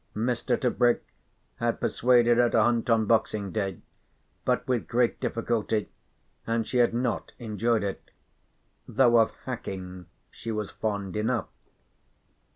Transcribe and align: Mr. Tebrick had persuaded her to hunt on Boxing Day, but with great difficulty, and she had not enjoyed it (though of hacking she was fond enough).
Mr. 0.15 0.59
Tebrick 0.59 1.03
had 1.57 1.79
persuaded 1.79 2.39
her 2.39 2.49
to 2.49 2.63
hunt 2.63 2.89
on 2.89 3.05
Boxing 3.05 3.51
Day, 3.51 3.81
but 4.45 4.67
with 4.67 4.87
great 4.87 5.19
difficulty, 5.19 5.91
and 6.47 6.67
she 6.67 6.79
had 6.79 6.91
not 6.91 7.33
enjoyed 7.37 7.83
it 7.83 8.09
(though 8.87 9.19
of 9.19 9.29
hacking 9.45 10.07
she 10.31 10.51
was 10.51 10.71
fond 10.71 11.15
enough). 11.15 11.49